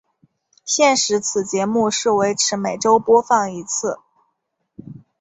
[0.65, 3.99] 现时此节目是维持每周播放一次。